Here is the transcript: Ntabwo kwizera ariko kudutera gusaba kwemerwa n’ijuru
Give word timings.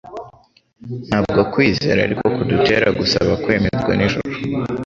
Ntabwo 1.07 1.41
kwizera 1.53 1.99
ariko 2.07 2.23
kudutera 2.35 2.87
gusaba 2.99 3.31
kwemerwa 3.43 3.91
n’ijuru 3.95 4.29